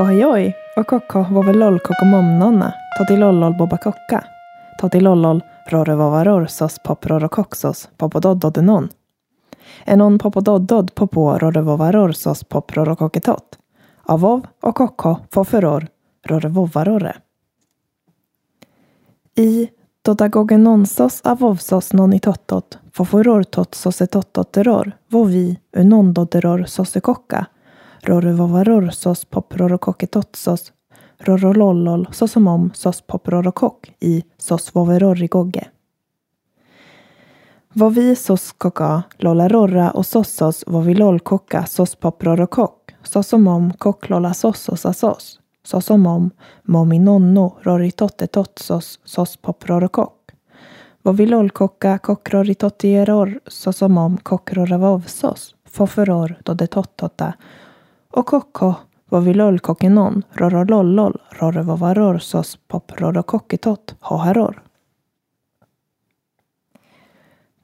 [0.00, 4.24] Hohejoj och kocko vovelol kokomomnonna toti lollol boba kocka.
[4.80, 8.88] Toti lollol rore rorsos sos popror och koxos popododdodenon
[9.84, 13.58] enon popododdod popo rore vovaror rorsos popror och koketot
[14.02, 15.86] avov och kokko foferor
[16.26, 17.16] rore vovarore
[19.36, 19.68] i
[20.02, 27.46] dodagogenonsos avovsos nonitottot foforor tot sosetottoteror vovi unondoderor sosekocka
[28.02, 30.72] rorovovaror sos poprorokoketotsos
[31.18, 35.70] rorolollol sosomom sos poprorokok i sos voverorigogge.
[37.74, 46.30] Vovi sos koka rorra och sossos vovilolkoka sos poprorokok sosomom koklola sossos asos sosomom
[46.64, 50.16] mominonno roritottetotsos sos poprorokok.
[51.02, 57.32] Vovilolkoka kokroritottieror sosomom kokroravovsos foforor dodetottota
[58.10, 58.74] och kokko
[59.08, 64.62] vad vi lollkockenon, rorolollol, rorrevovaror sos pop rorokocketot, hoharor.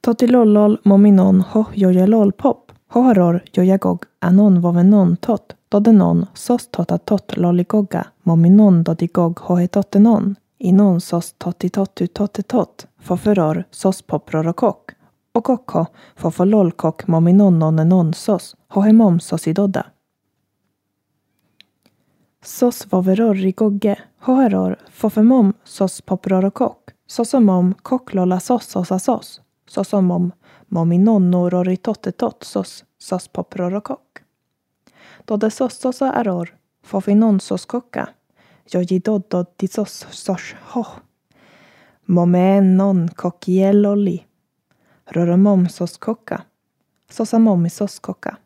[0.01, 8.83] Totilollol mominon ho jojalol pop, hoharor jojagog anon vovenon tot, dodenon sos totatot lolligogga, mominon
[8.83, 14.91] dodigog hohetottenon, inon sos totitottu tottetot, foferor sos pop rorokok,
[15.33, 18.55] och kokko fofololkok mominon nonenon sos,
[19.55, 19.85] dodda
[22.47, 22.87] sos idodda.
[22.87, 30.31] Sos vaveror gogge, hoheror, fofemom sos poprorokok, sosomom koklolla sos sos sosomom
[30.69, 34.23] mominonno roritottetot sos sos poprorokok.
[35.27, 36.49] Dode sos sos aror,
[36.83, 38.07] fofinon sos kokka,
[38.71, 40.85] jojidoddod di sos sos ho.
[42.07, 44.25] Momenon kokieloli,
[45.15, 46.45] roromom sos kokka,
[47.11, 48.37] sosamom sos kokka.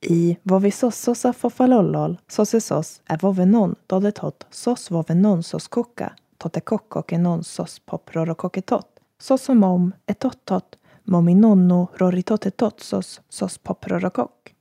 [0.00, 6.12] I vovisossosa fofalollol sosesos är vovenon dodetot sos vovenon sos koka.
[6.38, 14.54] Totekokokenon sos poprorokoketot sosomom etottot mominonno roritotetot sos sos poprorokok.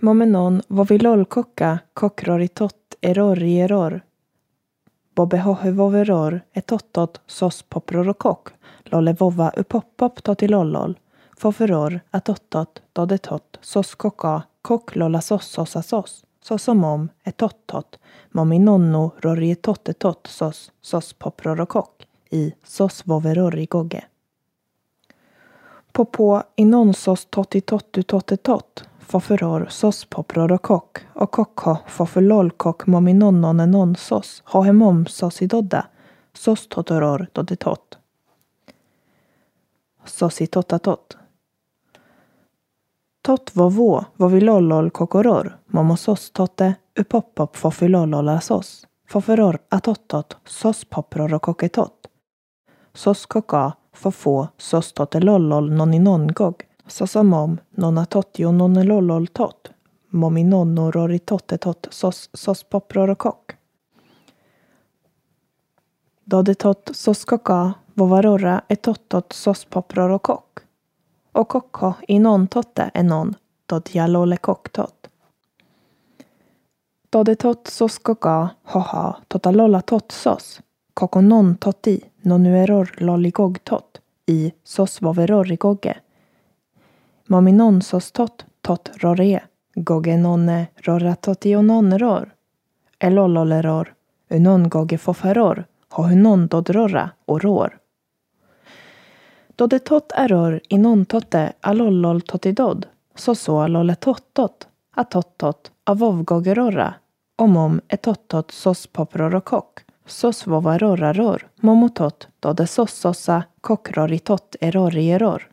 [0.00, 4.00] Momenon vovilolkoka kokroritot erorieror
[5.14, 8.52] bobehohevoveror etottot sos poprorokok
[8.84, 10.98] lollevova upoppop totilollol
[11.40, 16.24] foferor atottot dodetot sos koka kok lolla sos sosa sos.
[16.42, 17.98] Sosomom etottot.
[18.32, 19.12] Mominonno
[20.28, 24.02] sås, sos poproro poprorokok i sos voverorigogge.
[25.92, 28.84] Popo inon sos totitottu tottetot.
[29.68, 34.42] Sås poproro poprorokok och kokko foferlolkok mominonnon enon sos.
[34.44, 35.86] Hohemom sos idodda
[36.32, 37.26] sos totoror
[43.22, 45.58] Tot Sos i tottatot tot vovo vovilollol kokoror.
[45.66, 48.86] Momosos totte upoppop fofilollola sos.
[49.08, 52.00] Foferor atottot sos popror och koketot
[52.94, 59.70] sos koka fofo sos totte lollol noninongog sosomom nonatottio nonnelollol tot
[60.10, 63.52] totte roritottetot sos sos popror och kok.
[66.24, 70.60] Dodetot sos koka vovarorra etottot sos popror och kok
[71.32, 73.34] och kokko i non totte enon
[73.66, 75.10] dod jalole koktot.
[77.10, 80.60] Dodetot totsos koka hoha totalolla tot sos
[80.94, 85.94] koko non totti nonueror lolligog tot i sos voverorigogge.
[87.26, 89.40] Mominon sos tot tot rore
[89.74, 92.34] goge nonne roratotiononeror
[92.98, 93.94] elolloleror
[94.30, 97.79] unon goge foferor hohunon dodrora oror.
[99.60, 106.94] Dodetot error inon totte alollol totidod, så så lolle tottot, atottot avovgogerorra,
[107.36, 115.50] omom etottot sos poprorokok, sos vovarorraror, momotot dode sossosa kokroritot erorieror.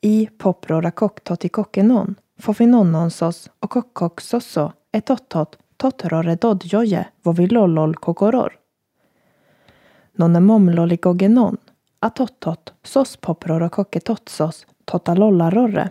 [0.00, 8.58] I poprorakok totikokenon, fofinonnonsos och kokkok sosso etottot totrore dodjoje vovilollol kokoror.
[10.12, 11.56] Nonemomloligogenon,
[12.02, 15.90] atottot, sos popror och koketotsos, totalollarorre,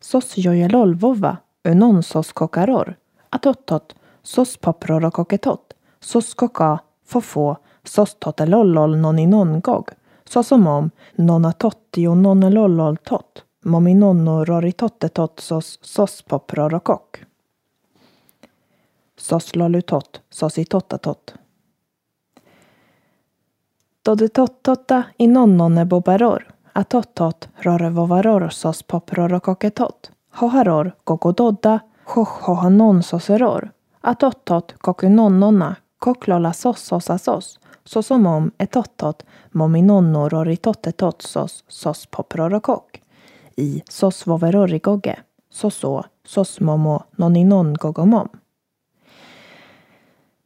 [0.00, 2.96] sos jojelolvova, unonsos kokaror,
[3.30, 9.90] atottot, sos popror och koketot, sos koka, fofo, sos totelollol noninongog,
[10.24, 17.24] sosomom, nonatottio nonnelollol tot, mominonno roritottetotsos, sos popror och kok.
[19.16, 20.20] Sos lolutot,
[24.04, 24.18] då itottatot.
[24.18, 33.70] Dodetottota i nonnonne bobaror, atottot rorevovaror sos poprorokoketot, hoharor gogododda, hohanon soseror,
[34.00, 39.22] atottot kokunonnona, koklola sossosa sos, såsom om etottot
[39.52, 40.28] mominonno
[41.18, 43.00] sos sos poprorokok,
[43.56, 45.16] i sosvoverorigogge,
[45.50, 47.18] soso sosmomo noninongogomom.
[47.18, 48.41] noninon gogomom.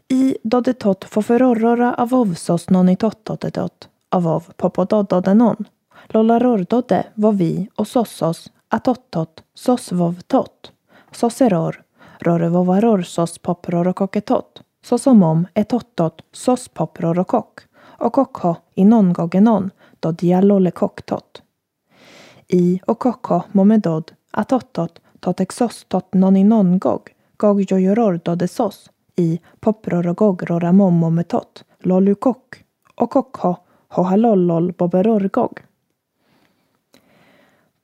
[0.09, 5.65] I dodetot foferorrora avovsos nonitottotetot, avov popododdodenon,
[6.07, 10.73] lollarordodde vovi och sossos atottot sos vovtot,
[11.13, 11.83] soseror,
[12.19, 17.61] rorevovaror sos poprorokoketot, såsom etottot sos poprorokok,
[17.99, 19.71] och kokho i non
[20.01, 21.43] då dialole koktot.
[22.49, 27.11] I och kokho momedod atottot tot exostot noningongog,
[29.17, 32.65] i jojoror dode sos, i poprorogog roramomometot, lolukok,
[32.95, 33.57] och kokho
[33.89, 35.61] hohalollol boberorgog.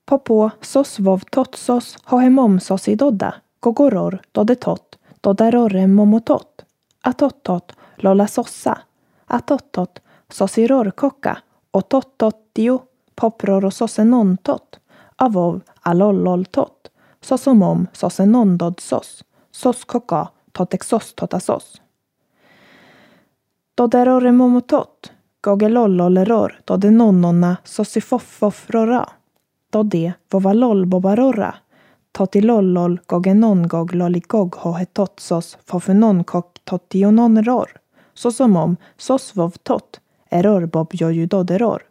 [0.05, 6.64] Popo sos vov totsos hohemomsos i dodda, gogoror dodetot, dodarore momotot,
[7.02, 8.78] atottot lolasossa,
[9.26, 11.38] atottot sosiror kokka,
[11.70, 12.82] och tottotio
[13.14, 14.81] popror sosenontot,
[15.17, 16.90] avov alollol tot,
[17.20, 21.82] sosomom sosenondod soskoka sos koka totexos totasos.
[23.75, 29.06] Doderore momotot, gogelolloleror, dodenonnonna sosifoffofrora,
[29.70, 30.87] dode vovalol
[32.12, 37.70] totilollol gogenongog loligog hohetotsos fofunonkok totiononror,
[38.14, 40.00] såsom om sosvovtot
[40.31, 41.82] eror jojudoderor,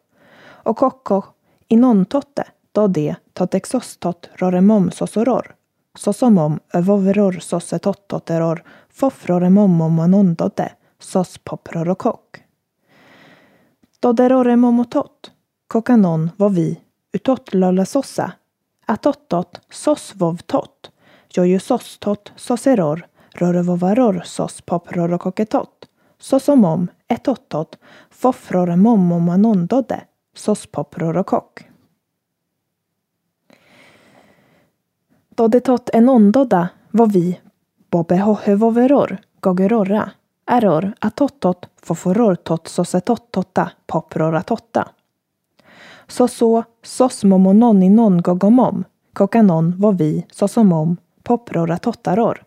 [0.63, 1.23] och kokko
[1.67, 5.55] inontotte, dode totexostot roremom sosoror,
[5.97, 12.41] såsom om övoveror sosetottoteror fofroremom omanondode, sos poprorokok.
[13.99, 15.31] Doderoremomotot,
[15.67, 16.81] kokanon vovi,
[17.13, 17.53] utot
[18.85, 20.91] atottot sos vovtot,
[21.33, 23.05] jojusostot soseror,
[23.35, 25.89] rorovovaror sos poprorokoketot,
[26.19, 27.77] sosomom etottot.
[28.09, 30.01] Fofroremom omanondode,
[35.41, 35.71] sos poprorokok.
[35.71, 37.39] Dodetot enondoda vovi
[38.19, 40.11] hohevoveror, gogerorra,
[40.45, 44.85] error atottot foforor tot sosetottotta poproratotta.
[46.07, 52.45] Soso sos momononi non gogomom, kokanon vovi sosomom poproratottaror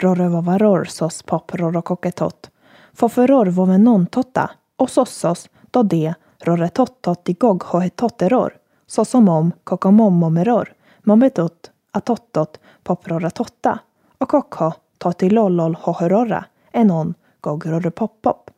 [0.00, 2.50] rorovovaror sos poprorokoketot,
[2.94, 6.14] foforor vovenontotta, och sossos då de
[6.44, 8.56] roretottot i gog hohetotteror,
[8.86, 13.78] sosomom kokomomomeror, mometot atottot poproratotta,
[14.18, 18.50] och kokho totilollol hohorora, enon gogrorrepoppop,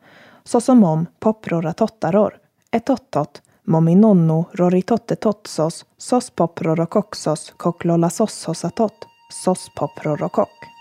[0.43, 2.37] såsom poproratotaror,
[2.71, 9.05] etottot, mominonno roritottetotsos, sos poprorokoksos, koklolasososatot,
[9.43, 10.78] sos poprorokok.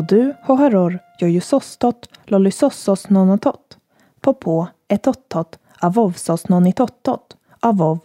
[0.00, 3.78] Då du, hoharor, jojusostot, lollysossos nonotot,
[4.20, 7.98] popo, etottot, avovsos nonitottot, avov,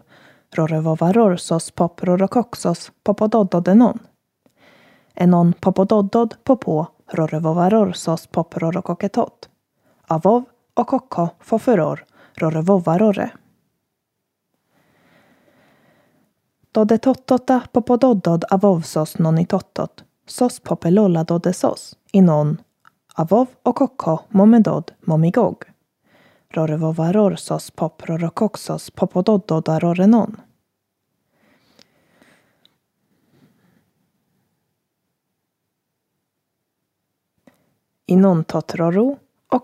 [0.51, 3.99] rorovovarorsos poprorokoksos popododdodenon.
[5.13, 9.49] Enon popododdod popo rorovovarorsos poprorokoketot.
[10.07, 13.31] Avov och kokko foforor rorovovarore.
[16.71, 22.57] Dodetottota popododdod avovsos nonitottot sos popelolla dodesos inon
[23.15, 25.63] avov och kokko momedod momigog
[27.75, 30.41] pop rorokoksos popododdodarorenon.
[38.07, 39.17] Inon totroro
[39.51, 39.63] och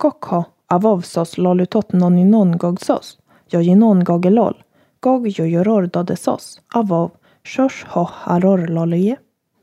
[0.67, 4.63] avovsos lolutot noninon gogsos jojinon gogelol
[4.99, 7.11] gog jojoror dodesos avov
[7.43, 9.17] shosh ho haror lolye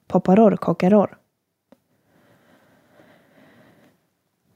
[0.08, 1.16] poparor kokeror.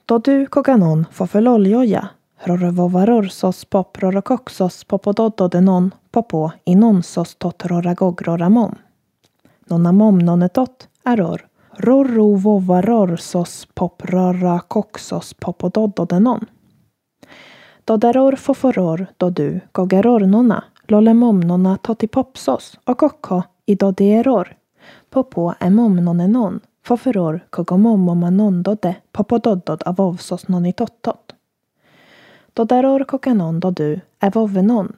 [0.07, 2.09] Då du kokanon får förloljoja
[2.45, 8.75] Rorovovarorsos pop rorokoksos popododdodenon popo inon sos totroragogroramom.
[9.67, 11.47] Nonamom nonetot aror.
[11.77, 16.47] Rorovovarorsos pop rorakoksos popododdodenon.
[17.85, 24.57] Doderor foforor dodu gogeror nona lolemom nona totipopsos och kokko i doderor.
[25.12, 31.33] Popo emomnonenon foforor kogomomomanondode omanon dode popododdod avovsos nonitottot.
[32.57, 34.88] Dodaror kokanon dodu ävovenon.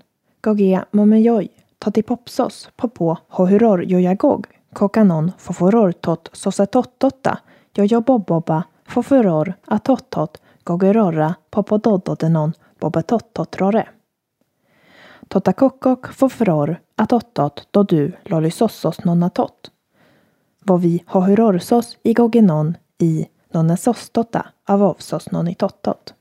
[0.43, 1.49] Gogia momejoj.
[1.85, 4.47] Totipopsos popo hohuror jojagog.
[4.73, 7.37] Kokanon foforor tot sosetottotta.
[7.77, 13.85] Jojoboboba Foforor atottot gogorora popodododenon bobetottotrore.
[15.29, 18.99] Totakokkok foforor atottot do du lolisossos.
[20.67, 26.15] Vovi hohurorsos i gogenon i nonnesostota avovsos nonitottot.